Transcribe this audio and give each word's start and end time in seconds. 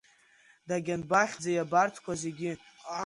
Дагьанбахьӡеи 0.67 1.57
абарҭқәа 1.63 2.13
зегьы?! 2.21 2.51